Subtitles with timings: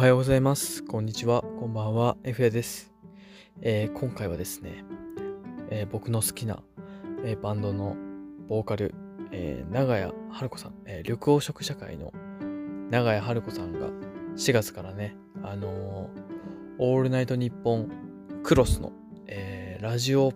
[0.00, 0.82] おはようございます。
[0.82, 1.42] こんにちは。
[1.42, 2.16] こんばんは。
[2.24, 2.90] F やです。
[3.60, 4.82] えー今回はですね、
[5.68, 6.62] えー僕の好きな、
[7.22, 7.98] えーバンドの
[8.48, 8.94] ボーカル、
[9.30, 12.14] え長屋春子さん、えー緑黄色社会の
[12.88, 13.88] 長屋春子さんが
[14.38, 16.08] 4月からね、あの
[16.78, 17.90] オールナイトニッポン
[18.42, 18.92] クロスの、
[19.26, 20.32] えラジオ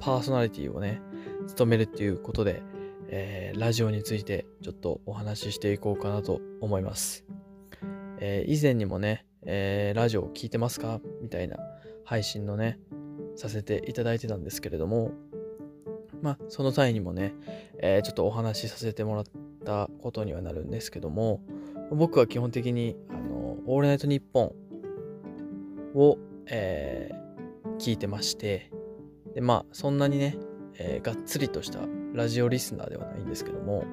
[0.00, 1.00] パーソナリティをね、
[1.46, 2.62] 務めるっていうことで、
[3.06, 7.27] えラジオについてちょっとお話ししていこうかなと思います。
[8.20, 11.00] えー以前にもね、えーラジオ聞いてますか？
[11.22, 11.56] みたいな
[12.04, 12.78] 配信のね、
[13.36, 15.12] させていただいてたんですけれども、
[16.22, 17.34] まあ、その際にもね、
[17.80, 19.24] えーちょっとお話しさせてもらっ
[19.64, 21.40] たことにはなるんですけども、
[21.90, 24.52] 僕は基本的に、あの、オールナイトニッポン
[25.94, 27.18] を、えー
[27.78, 28.72] 聞いてまして、
[29.34, 30.36] で、まあ、そんなにね、
[30.74, 31.78] えーがっつりとした
[32.12, 33.84] ラジオリスナーではないんですけども、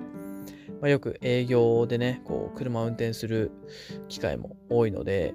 [0.81, 3.52] まあ、よく営業でね、こう、車を運転する
[4.08, 5.34] 機会も多いので、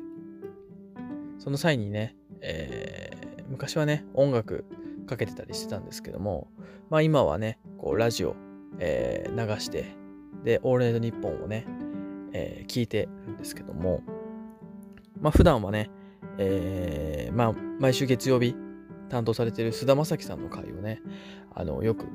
[1.39, 4.65] その際にね、えー昔はね、音楽
[5.09, 6.49] かけてたりしてたんですけども、
[6.89, 8.37] まあ今はね、こう、ラジオ、
[8.79, 9.97] えー流して、
[10.45, 11.67] で、オールナイトニッポンをね、
[12.33, 14.03] えー聞いてるんですけども、
[15.21, 15.91] まあ普段はね、
[16.39, 18.55] えーまあ毎週月曜日
[19.09, 21.03] 担当されてる菅田将暉さんの回をね、
[21.55, 22.07] あの、よく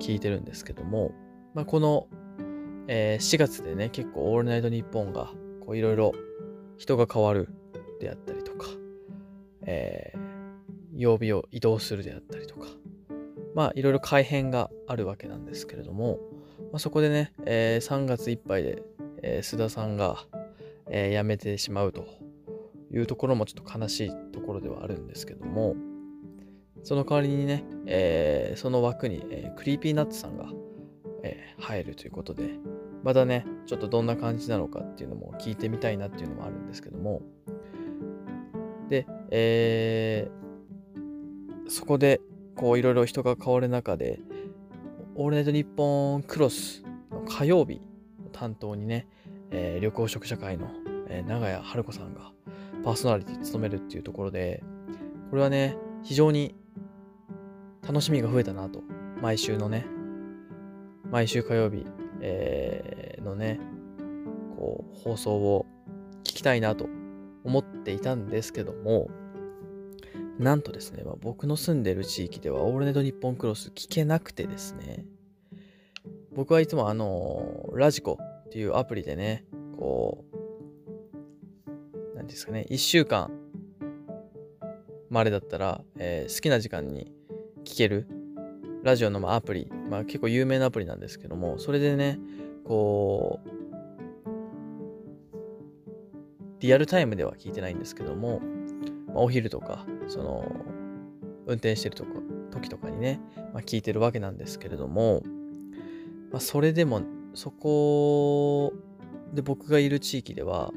[0.00, 1.12] 聞いてるんですけども、
[1.54, 2.08] まあこの、
[2.88, 6.12] えー4月でね、結構オールナイトニッポンが、こういろいろ
[6.78, 7.48] 人が変わる
[8.00, 8.66] であったりとか、
[9.66, 10.32] えー
[10.94, 12.66] 曜日を移動するであったりとか、
[13.54, 16.18] まあいろいろ改変があるわけなんですけれども、
[16.70, 18.82] まあ、そこでね、えー3月いっぱいで、
[19.22, 20.26] えー須田さんが、
[20.90, 22.06] えー辞めてしまうと
[22.92, 25.76] いうところもちょっと悲しいところではあるんですけども、
[26.82, 30.46] その代わりにね、えーその枠に、えー Creepy Nuts さんが、
[31.22, 32.50] えー入るということで、
[33.02, 37.22] またね、ちょっとどんな感じなのかっていうのも聞いてみたいなっていうのもあるんですけども、
[38.88, 40.42] で、えー
[41.68, 42.20] そこで、
[42.54, 44.20] こう、いろいろ人が変わる中で、
[45.14, 47.80] オールナイトニッポンクロスの火曜日
[48.22, 49.06] の担当にね、
[49.50, 50.68] えー緑黄色社会の、
[51.08, 52.32] えー長屋晴子さんが
[52.84, 54.62] パーソナリティ務めるっていうところで、
[55.30, 56.54] これはね、非常に
[57.86, 58.82] 楽しみが増えたなと。
[59.22, 59.86] 毎週のね、
[61.10, 61.86] 毎週火曜日、
[62.22, 63.60] えーのね、
[64.56, 65.66] こう、放送を
[66.20, 66.88] 聞きたいなと
[67.44, 69.10] 思っていたんですけども、
[70.38, 75.04] なんとですね、まあ、僕の住んでる地域ではオールナイトニッポンクロス聞けなくてですね、
[76.34, 79.44] 僕はいつもあの、ラジコっていうアプリでね、
[79.76, 80.24] こ
[82.14, 83.30] う、なんですかね、1週間
[85.10, 87.12] までだったら、えー好きな時間に
[87.64, 88.06] 聞ける
[88.82, 92.18] ラジオのアプリ、まあ結構有名なアプリなんですけども、それでね、
[92.64, 93.48] こう、
[96.60, 98.40] リアルタイムでは聞いてないんですけども、
[99.08, 100.44] まあお昼とか、その、
[101.46, 102.10] 運転してるとか
[102.52, 103.20] 時とかにね、
[103.52, 105.22] まあ、聞いてるわけなんですけれども、
[106.30, 107.02] まあ、それでも、
[107.34, 108.72] そこ
[109.32, 110.72] で僕がいる地域では、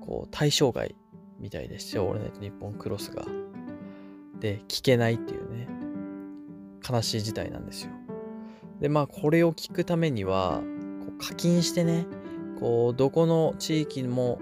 [0.00, 0.96] こう、対象外
[1.38, 3.24] みたいでして、オールナイトニッポンクロスが。
[4.40, 5.68] で、聞けないっていうね、
[6.88, 7.90] 悲しい事態なんですよ。
[8.80, 10.62] で、まあ、これを聞くためには、
[11.00, 12.06] こう課金してね、
[12.60, 14.40] こう、どこの地域も、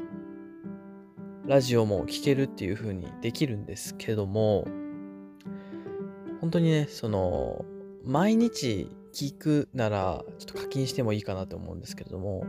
[1.47, 4.66] ラジオも聞けるっていう風にできるんですけども、
[6.41, 7.64] 本当にね、その、
[8.04, 12.44] 毎日聞くなら、ちょっと課金してもいいかなと思うんですけれども、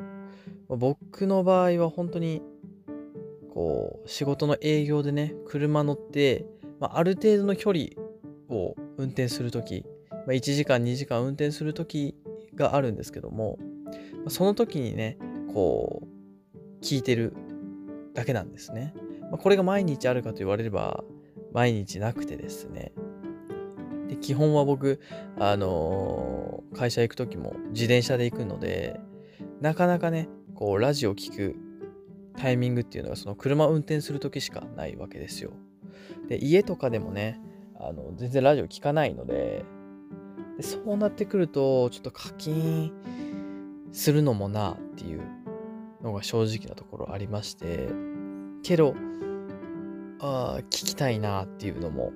[0.69, 2.41] 僕の場合は本当に、
[3.53, 6.45] こう、仕事の営業でね、車乗って、
[6.79, 7.85] まあ、ある程度の距離
[8.49, 12.15] を運転するとき、まあ、1時間、2時間運転するとき
[12.55, 13.59] があるんですけども、
[14.27, 15.17] その時にね、
[15.53, 16.07] こ
[16.51, 17.33] う、聞いてる
[18.13, 18.93] だけなんですね。
[19.21, 21.03] まあ、これが毎日あるかと言われれば、
[21.53, 22.91] 毎日なくてですね。
[24.09, 24.99] で基本は僕、
[25.39, 28.99] あのー会社行く時も自転車で行くので、
[29.61, 31.56] なかなかね、こう、ラジオ聞く
[32.38, 35.51] タイミングっていうのが、その車運転する時しかないわけですよ。
[36.27, 37.39] で、家とかでもね、
[37.79, 39.65] あの、全然ラジオ聞かないので、
[40.57, 42.91] でそうなってくると、ちょっと課金
[43.91, 45.21] するのもなっていう
[46.01, 47.89] のが正直なところありまして、
[48.63, 48.95] けど、
[50.19, 52.13] あー聞きたいなっていうのも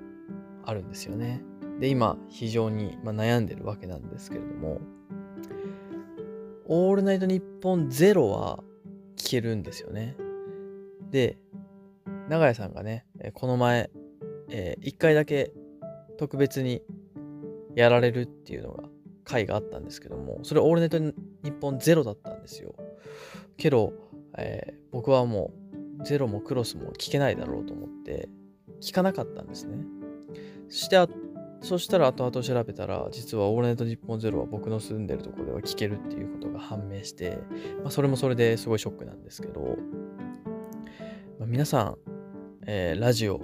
[0.64, 1.42] あるんですよね。
[1.80, 4.80] で、今、非常に、まあ、悩んでるわけなんですけれども、
[6.66, 8.62] オールナイトニッポンゼロは
[9.16, 10.16] 聞けるんですよね。
[11.10, 11.38] で、
[12.28, 13.90] 長屋さんがね、この前、
[14.50, 15.52] え1回だけ
[16.18, 16.82] 特別に
[17.74, 18.84] やられるっていうのが、
[19.24, 21.12] 回があったんですけども、それオールナイトニ
[21.44, 22.74] ッポンゼロだったんですよ。
[23.56, 23.92] けど、
[24.36, 25.52] えー僕はも
[26.00, 28.28] うゼロもクロスも聞けないだろうと思って
[28.80, 29.78] 聞かなかったんですね。
[30.68, 30.96] そして
[31.60, 37.38] そしたら後々調べたら実は「オールナイトニッポンゼロは僕の住んでるところでは聞けるっていうことが判明して、
[37.82, 39.76] まあ、それもそれですごいショックなんですけど、
[41.38, 41.96] まあ、皆さん、
[42.66, 43.40] えー、ラジオ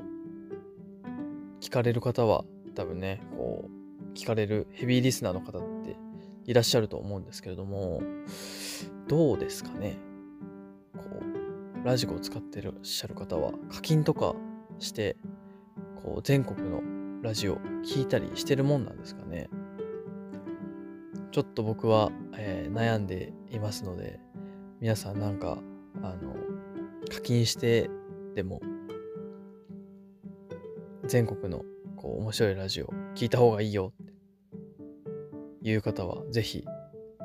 [1.65, 2.45] 聞かれる方は
[2.75, 3.65] 多分ねこ
[4.13, 5.97] う聞かれるヘビーリスナーの方って
[6.45, 8.03] いらっしゃると思うんですけれども
[9.09, 9.97] どうですかね？
[10.95, 11.05] こ
[11.83, 14.35] うラジコを使ってらっしゃる方は課金とか
[14.79, 15.17] して
[16.03, 16.83] こう全国の
[17.23, 19.49] ラジオ聞いたりしてるもんなんですかね？
[21.33, 24.21] ちょっと僕は、えー、悩んでいますので
[24.83, 25.57] 皆さんなんか
[26.03, 26.37] あの
[27.11, 27.89] 課金して
[28.35, 28.61] でも
[31.07, 31.65] 全国の
[31.97, 34.07] こう面白いラジオ聞いた方がいいよっ
[35.63, 36.65] ていう方はぜひ
[37.19, 37.23] あ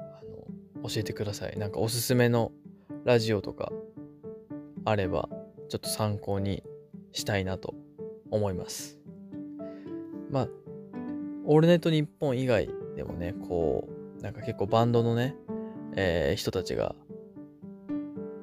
[0.82, 1.58] の教えてください。
[1.58, 2.52] なんかおすすめの
[3.06, 3.72] ラジオとか
[4.86, 5.30] あれば
[5.70, 6.64] ちょっと参考に
[7.12, 7.76] したいなと
[8.32, 8.98] 思います。
[10.30, 10.48] まあ、
[11.46, 13.88] オールネット日本以外でもね、こ
[14.20, 15.36] う、なんか結構バンドのね、
[15.96, 16.96] えー、人たちが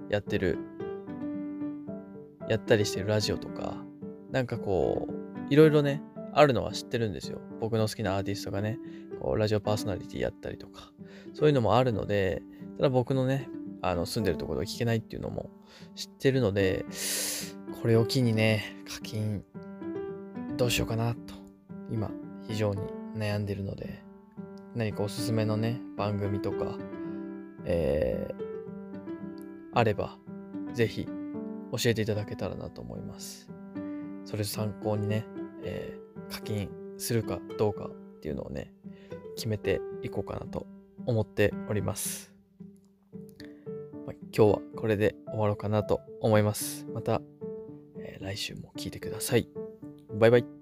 [0.08, 0.58] やってる、
[2.48, 3.76] やったりしてるラジオとか、
[4.30, 5.15] なんかこう、
[5.50, 6.02] いろいろね、
[6.32, 7.40] あるのは知ってるんですよ。
[7.60, 8.78] 僕の好きなアーティストがね、
[9.20, 10.92] こうラジオパーソナリティやったりとか、
[11.34, 12.42] そういうのもあるので、
[12.76, 13.48] ただ僕のね、
[13.82, 15.50] あの住んでるところで聞けないっていうのも
[15.94, 16.84] 知ってるので、
[17.80, 19.44] これを機にね、課金
[20.56, 21.34] どうしようかなと
[21.90, 22.10] 今
[22.48, 22.80] 非常に
[23.14, 24.02] 悩んでるので
[24.74, 26.76] 何かおすすめのね番組とか、
[27.64, 28.34] えー、
[29.74, 30.16] あれば
[30.72, 31.06] ぜひ
[31.72, 33.50] 教えていただけたらなと思います
[34.24, 35.24] それ参考にね、
[35.66, 38.72] えー、課金するかどうかっていうのをね
[39.34, 40.66] 決めていこうかなと
[41.04, 42.32] 思っております、
[44.06, 46.86] まあ、今日はこれで終わろうかなと思います。
[46.94, 47.20] また、
[47.98, 49.48] えー、来週も聞いてください。
[50.14, 50.55] バイバイ。